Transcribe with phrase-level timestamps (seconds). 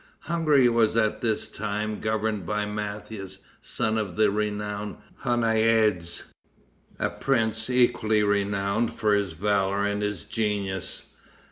[0.21, 6.23] Hungary was at this time governed by Matthias, son of the renowned Hunniades,
[6.97, 11.03] a prince equally renowned for his valor and his genius.